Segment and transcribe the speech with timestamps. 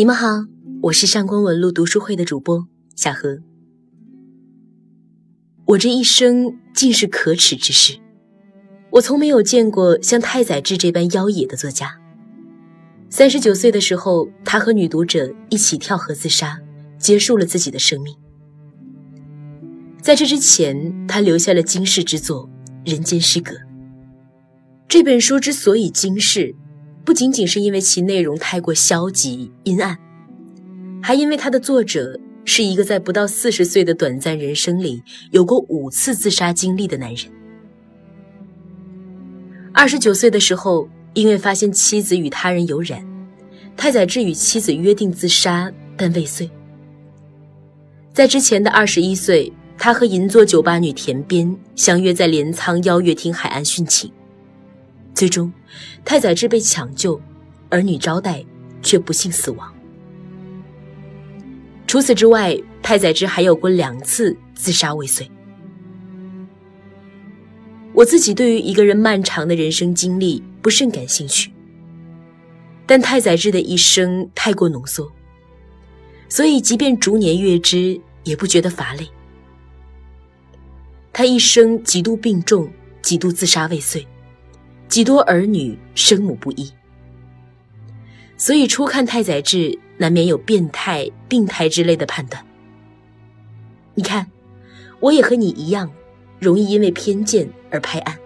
[0.00, 0.46] 你们好，
[0.84, 2.66] 我是上官文露读书会的主播
[2.96, 3.38] 小何。
[5.66, 7.98] 我这一生尽是可耻之事，
[8.92, 12.00] 我从没有见过像太宰治这般妖冶的作家。
[13.10, 16.58] 三十九岁的时候，他和女读者一起跳河自杀，
[16.96, 18.16] 结束了自己的生命。
[20.00, 22.48] 在这之前，他留下了惊世之作
[22.90, 23.52] 《人间失格》。
[24.88, 26.56] 这本书之所以惊世，
[27.10, 29.98] 不仅仅是因为其内容太过消极阴暗，
[31.02, 37.26] 还因为它的作者是一个在不到四十岁的短暂人生里有过五次自杀经历的男人。
[39.72, 43.04] 二十九岁的时候，因为发现妻子与他人有染，
[43.76, 46.48] 太宰治与妻子约定自杀，但未遂。
[48.14, 54.12] 在之前的二十一岁，他和银座酒吧女田边相约在镰仓邀月厅海岸殉情。
[55.20, 55.52] 最终，
[56.02, 57.20] 太宰治被抢救，
[57.68, 58.42] 儿女招待
[58.80, 59.70] 却不幸死亡。
[61.86, 65.30] 除此之外，太宰治还有过两次自杀未遂。
[67.92, 71.52] 我自己对于一个人漫长的人生经历不甚感兴趣，
[72.86, 75.12] 但太宰治的一生太过浓缩，
[76.30, 79.06] 所以即便逐年阅之，也不觉得乏累。
[81.12, 84.06] 他一生几度病重，几度自杀未遂。
[84.90, 86.68] 几多儿女生母不一，
[88.36, 92.44] 所以初看太宰治，难免有变态、病态之类的判断。
[93.94, 94.28] 你看，
[94.98, 95.88] 我也和你一样，
[96.40, 98.18] 容易因为偏见而拍案。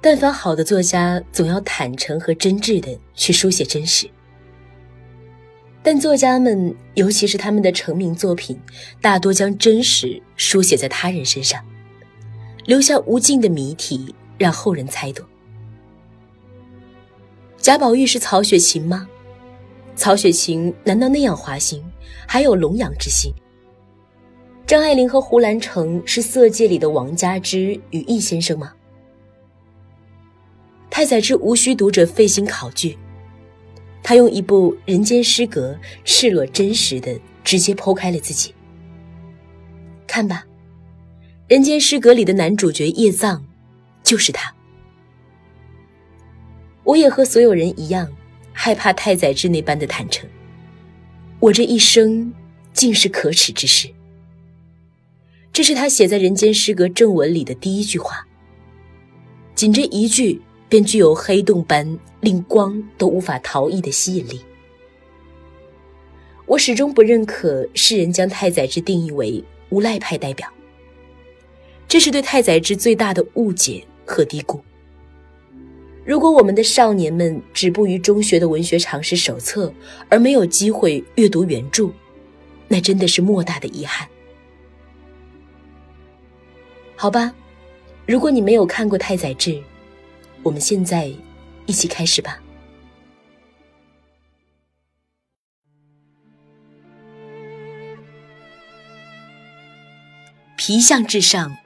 [0.00, 4.10] 但凡好的作家，总要坦诚和真挚的去书写真实。
[5.86, 8.60] 但作家们，尤其是他们的成名作品，
[9.00, 11.64] 大多将真实书写在他人身上，
[12.64, 15.22] 留下无尽的谜题让后人猜度。
[17.58, 19.08] 贾宝玉是曹雪芹吗？
[19.94, 21.80] 曹雪芹难道那样花心，
[22.26, 23.32] 还有龙阳之心？
[24.66, 28.72] 张爱玲和胡兰成是色戒里的王家之与易先生吗？
[30.90, 32.98] 太宰治无需读者费心考据。
[34.08, 35.72] 他用一部《人间失格》
[36.04, 38.54] 赤裸真实的直接剖开了自己。
[40.06, 40.46] 看吧，
[41.48, 43.44] 《人间失格》里的男主角叶藏，
[44.04, 44.54] 就是他。
[46.84, 48.08] 我也和所有人一样，
[48.52, 50.30] 害怕太宰治那般的坦诚。
[51.40, 52.32] 我这一生
[52.72, 53.92] 尽是可耻之事。
[55.52, 58.24] 这是他写在《人间失格》正文里的第一句话。
[59.56, 60.40] 仅这一句。
[60.68, 64.40] 便具有黑洞般令光都无法逃逸的吸引力。
[66.46, 70.48] 我始终不认可世人将太宰治定义为无赖派代表，
[71.88, 74.60] 这是对太宰治最大的误解和低估。
[76.04, 79.72] 如果我们的少年们止步于中学的文学常识手册，
[80.08, 81.90] 而没有机会阅读原著，
[82.68, 84.06] 那真的是莫大的遗憾。
[86.94, 87.34] 好吧，
[88.06, 89.60] 如果你没有看过太宰治，
[90.46, 91.12] 我们现在
[91.66, 92.40] 一起开始吧。
[100.56, 101.56] 皮相至上，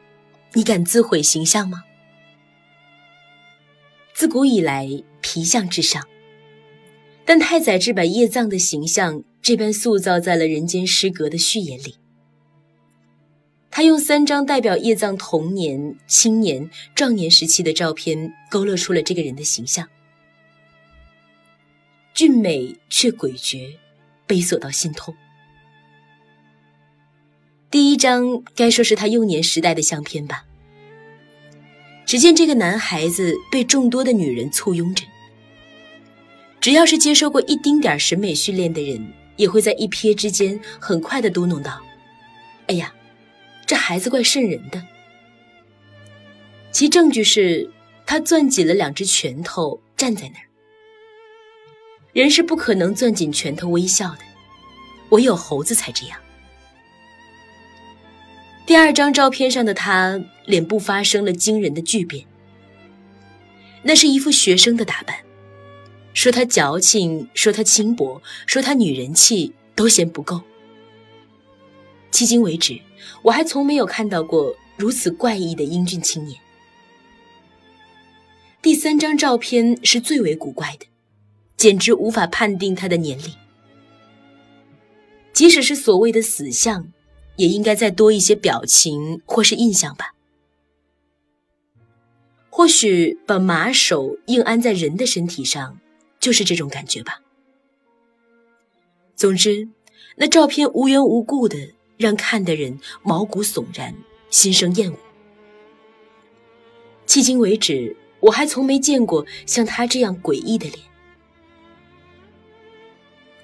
[0.55, 1.85] 你敢自毁形象吗？
[4.15, 4.89] 自古以来，
[5.21, 6.09] 皮相至上，
[7.27, 12.00] 但太宰治把叶藏的形象这般塑造在了《人间失格》的序言里。
[13.71, 19.89] 他用三张代表叶藏童年、青年、壮年时期的照片，勾勒出了这个人的形象：
[22.13, 23.77] 俊美却诡谲，
[24.27, 25.15] 悲锁到心痛。
[27.71, 30.45] 第一张该说是他幼年时代的相片吧。
[32.05, 35.05] 只见这个男孩子被众多的女人簇拥着，
[36.61, 41.81] 只要是接受过一丁点审美训练的人，也会在一瞥之间很快的嘟哝道
[42.67, 42.93] ：“哎呀！”
[43.71, 44.85] 这孩子怪瘆人的，
[46.73, 47.71] 其证据是
[48.05, 50.45] 他攥紧了两只拳头站在那儿。
[52.13, 54.23] 人是不可能攥紧拳头微笑的，
[55.11, 56.19] 唯有猴子才这样。
[58.67, 62.27] 第二张照片上的他脸部发生了惊人的巨变，
[63.85, 65.17] 那是一副学生的打扮，
[66.13, 70.41] 说他矫情，说他轻薄，说他女人气，都嫌不够。
[72.11, 72.77] 迄今为止，
[73.23, 76.41] 我还从没有看到过如此怪异的英俊青年。
[78.63, 80.87] 第三张照片是最为古怪的，
[81.57, 83.33] 简直无法判定他的年龄。
[85.33, 86.93] 即使是所谓的死相，
[87.37, 90.15] 也应该再多一些表情或是印象吧。
[92.51, 95.79] 或许把马首硬安在人的身体上，
[96.19, 97.23] 就是这种感觉吧。
[99.17, 99.69] 总之，
[100.17, 101.57] 那照片无缘无故的
[102.01, 103.95] 让看的人毛骨悚然，
[104.31, 104.97] 心生厌恶。
[107.07, 110.79] 迄今为止，我还从没见过像他这样诡异的脸。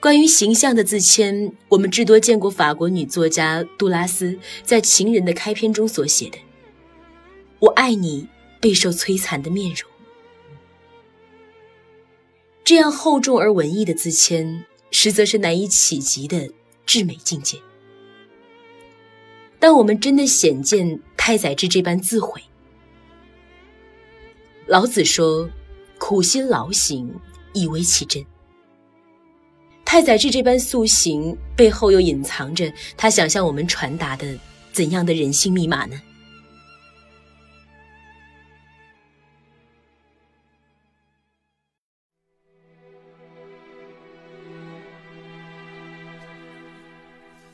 [0.00, 6.38] 关于形象的自谦，我们至多见过法国女作家杜拉斯在《情人》的开篇中所写的
[7.60, 8.26] ：“我爱你，
[8.58, 9.90] 备受摧残的面容。”
[12.64, 16.50] 这样厚重而文艺的自谦，实则是难以企及的
[16.86, 17.58] 至美境界。
[19.66, 22.40] 当我们真的显见太宰治这般自毁，
[24.68, 25.50] 老子说
[25.98, 27.12] ：“苦心劳行，
[27.52, 28.24] 以为其真。”
[29.84, 34.38] 太宰治这般塑形背后，又隐藏着他想向我们传达的
[34.72, 36.00] 怎样的人性密码呢？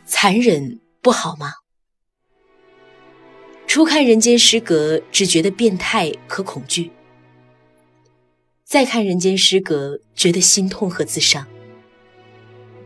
[0.04, 1.54] 残忍不好吗？
[3.72, 6.90] 初看《人间失格》，只觉得变态和恐惧；
[8.64, 11.46] 再看《人间失格》，觉得心痛和自伤。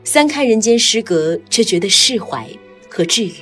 [0.05, 2.49] 三看人间失格，却觉得释怀
[2.89, 3.33] 和治愈。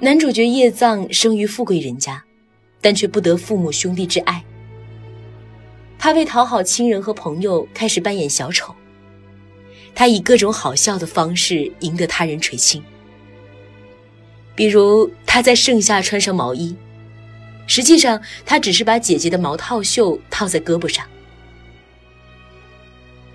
[0.00, 2.24] 男主角叶藏生于富贵人家，
[2.80, 4.42] 但却不得父母兄弟之爱。
[5.98, 8.74] 他为讨好亲人和朋友，开始扮演小丑。
[9.94, 12.82] 他以各种好笑的方式赢得他人垂青，
[14.54, 16.76] 比如他在盛夏穿上毛衣，
[17.66, 21.06] 实际上他只是把姐姐的毛套袖套在胳膊上。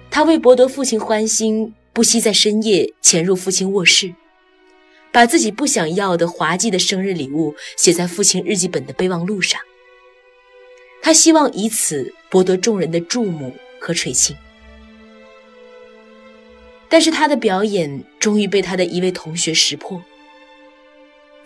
[0.09, 4.13] 他为博得父亲欢心，不惜在深夜潜入父亲卧室，
[5.11, 9.59] 把自己不想要的滑稽的生日礼物写在父亲日记本的备忘录上。
[11.01, 14.35] 他希望以此博得众人的注目和垂青。
[16.89, 20.01] 但是他的表演终于被他的一位同学识破。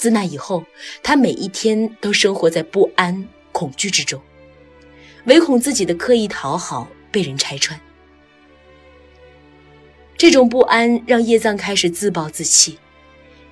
[0.01, 0.65] 自那以后，
[1.03, 4.19] 他每一天都生活在不安、恐惧之中，
[5.25, 7.80] 唯恐自己的刻意讨好被人拆穿。
[10.18, 12.80] 这种不安让叶藏开始自暴自弃，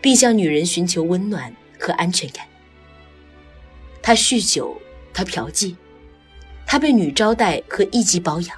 [0.02, 2.48] 并向女人寻求温暖和安全感。
[4.02, 4.76] 他酗酒，
[5.14, 5.76] 他嫖妓，
[6.66, 8.58] 他被女招待和艺妓包养。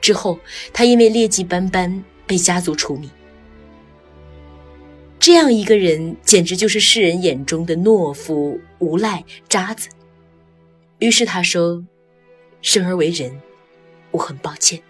[0.00, 0.40] 之后，
[0.72, 3.10] 他因为劣迹斑斑被家族除名。
[5.18, 9.88] 这样一个人，简直就是世人眼中的懦夫、无赖、渣子。
[10.98, 11.84] 于是他说
[12.62, 13.40] ：“生而为人，
[14.12, 14.80] 我很抱歉。”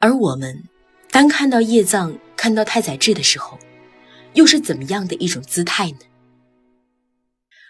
[0.00, 0.64] 而我们，
[1.10, 3.58] 当看到叶藏、看到太宰治的时候，
[4.34, 5.98] 又是怎么样的一种姿态呢？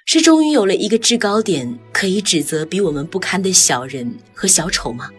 [0.07, 5.11] 是终于有了一个制高点，可以指责比我们不堪的小人和小丑吗？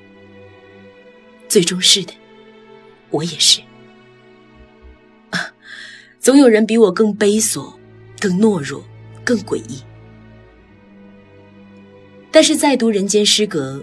[1.48, 2.14] 最终是的，
[3.16, 3.62] 我也是。
[5.30, 5.54] 啊，
[6.20, 7.74] 总有人比我更卑琐、
[8.20, 8.84] 更懦弱、
[9.24, 9.82] 更诡异。
[12.30, 13.78] 但是再读《人间失格》，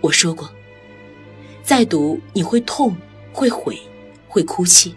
[0.00, 0.48] 我说过。
[1.64, 2.96] 再读你会痛，
[3.32, 3.76] 会悔，
[4.28, 4.94] 会哭泣，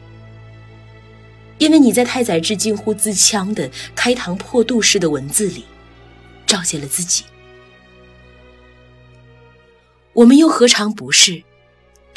[1.58, 5.66] 因为你在太宰治近乎自戕的开膛破肚式的文字里，
[6.46, 7.24] 照见了自己。
[10.14, 11.42] 我们又何尝不是？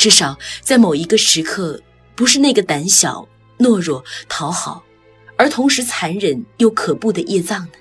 [0.02, 1.80] 至少在某一个时刻，
[2.16, 4.82] 不是那个胆小、懦弱、讨好，
[5.36, 7.72] 而同时残忍又可怖的叶藏呢？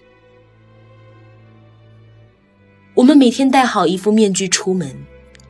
[2.93, 4.95] 我们每天戴好一副面具出门。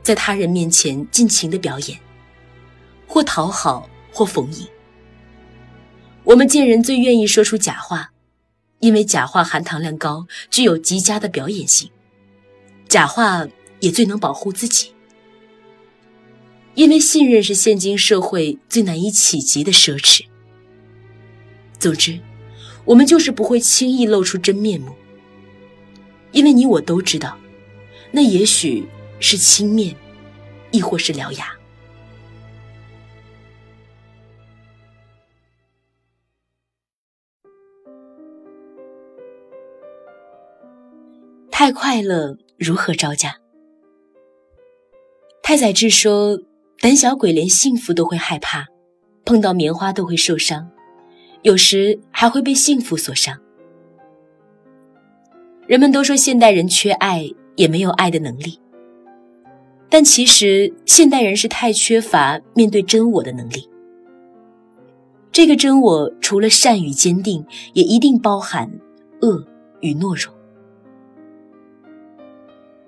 [0.01, 1.99] 在他人面前尽情的表演，
[3.05, 4.65] 或讨好，或逢迎。
[6.23, 8.11] 我们见人最愿意说出假话，
[8.79, 11.91] 因为假话含糖量高，具有极佳的表演性。
[12.87, 13.45] 假话
[13.81, 14.95] 也最能保护自己，
[16.75, 20.25] 因为信任是现今社会最难以企及的奢侈。
[21.79, 22.19] 总之，
[22.85, 24.95] 我们就是不会轻易露出真面目，
[26.31, 27.37] 因为你我都知道，
[28.11, 28.85] 那也许。
[29.23, 29.95] 是轻面，
[30.71, 31.45] 亦或是獠牙？
[41.51, 43.37] 太快乐如何招架？
[45.43, 46.41] 太宰治说
[46.81, 48.65] ：“胆小鬼连幸福都会害怕，
[49.23, 50.67] 碰到棉花都会受伤，
[51.43, 53.38] 有时还会被幸福所伤。”
[55.67, 58.59] 人们都说现代人缺爱，也没有爱的能力。
[59.89, 63.69] 但其实，现代人是太缺乏面对真我的能力。
[65.31, 68.67] 这个真我除了善与坚定，也一定包含
[69.21, 69.45] 恶
[69.81, 70.33] 与懦弱。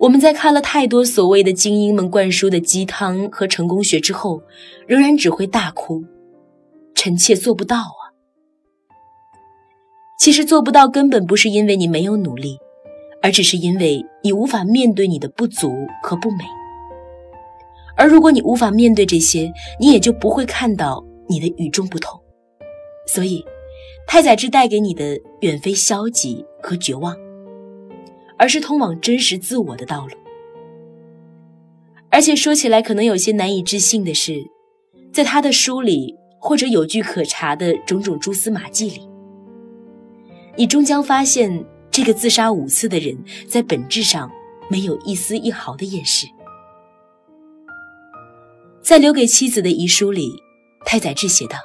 [0.03, 4.43] 我们在看了太多所谓的精英们灌输的鸡汤和成功学之后，
[4.85, 6.03] 仍然只会大哭，
[6.93, 8.11] 臣妾做不到啊！
[10.19, 12.57] 其实做不到，根本不是因为你没有努力，
[13.21, 16.43] 而只是因为你无法面对你的不足和不美。
[17.95, 22.19] 而如果你无法面对这些，你也就不会看到你的与众不同。
[23.07, 23.41] 所以，
[24.05, 27.15] 太宰治带给你的远非消极和绝望。
[28.43, 30.17] 而是通往真实自我的道路。
[32.09, 34.45] 而且说起来可能有些难以置信的是，
[35.13, 39.09] 在他的书里或者有据可查的种种蛛丝马迹里，
[40.57, 44.29] 你终将发现，这个自杀五次的人在本质上
[44.69, 46.27] 没有一丝一毫的掩饰。
[48.81, 50.33] 在留给妻子的遗书里，
[50.85, 51.57] 太宰治写道：“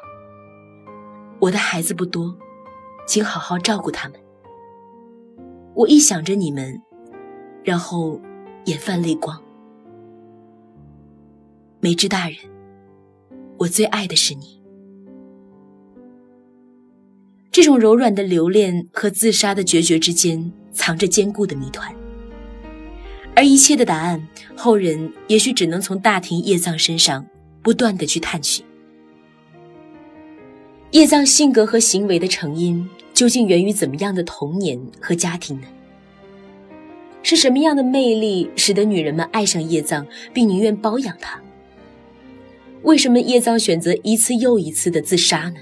[1.42, 2.32] 我的孩子不多，
[3.04, 4.16] 请好好照顾他们。”
[5.78, 6.82] 我一想着你们，
[7.62, 8.20] 然后
[8.64, 9.40] 眼泛泪光。
[11.78, 12.36] 梅枝大人，
[13.58, 14.60] 我最爱的是你。
[17.52, 21.94] 这种柔软的留恋和自杀的决绝之间，藏着坚固的谜团。
[23.36, 27.24] 而一切的答案，后人也许只能从大庭叶藏身上
[27.62, 28.64] 不断的去探寻。
[30.90, 32.84] 叶藏性格和行为的成因。
[33.18, 35.66] 究竟源于怎么样的童年和家庭呢？
[37.24, 41.42] 是什么样的魅力使得女人们爱上叶藏，并宁愿包养他？
[42.82, 45.56] 为什么叶藏选择一次又一次的自杀呢？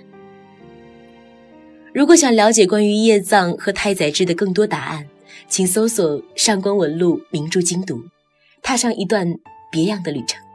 [1.94, 5.06] 如果想了解关于叶藏和太宰治的更多答案，
[5.48, 8.02] 请搜索上官文录名著精读，
[8.62, 9.34] 踏上一段
[9.72, 10.45] 别样的旅程。